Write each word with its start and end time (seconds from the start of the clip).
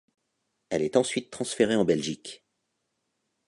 Elle 0.71 0.81
est 0.81 0.95
ensuite 0.97 1.29
transférée 1.29 1.75
en 1.75 1.85
Belgique. 1.85 2.43